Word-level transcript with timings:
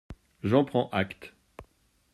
J’en 0.41 0.65
prends 0.65 0.89
acte. 0.93 1.35